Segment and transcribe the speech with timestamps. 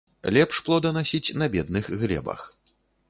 [0.37, 2.41] Лепш плоданасіць на бедных глебах.